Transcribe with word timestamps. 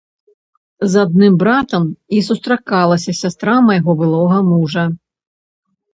З 0.93 1.03
адным 1.07 1.33
братам 1.43 1.85
і 2.19 2.23
сустракалася 2.29 3.15
сястра 3.21 3.55
майго 3.69 3.91
былога 4.01 4.37
мужа. 4.53 4.83